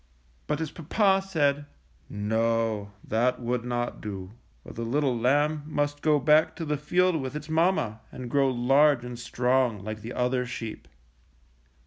[0.47, 1.67] But his papa said:
[2.09, 4.31] "No, that would not do,
[4.63, 8.49] for the little lamb must go back to the field with its mamma and grow
[8.49, 10.87] large and strong like the other sheep.